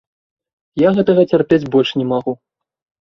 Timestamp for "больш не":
1.77-2.05